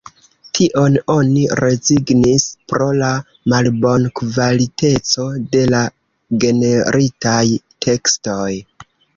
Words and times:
Tion 0.57 0.95
oni 1.15 1.41
rezignis 1.59 2.45
pro 2.73 2.87
la 3.01 3.09
malbonkvaliteco 3.53 5.29
de 5.53 5.63
la 5.75 5.85
generitaj 6.47 7.47
tekstoj. 7.89 8.51